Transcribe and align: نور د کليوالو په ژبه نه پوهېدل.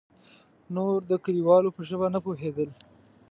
نور 0.75 0.99
د 1.09 1.11
کليوالو 1.23 1.75
په 1.75 1.81
ژبه 1.89 2.07
نه 2.15 2.19
پوهېدل. 2.25 2.69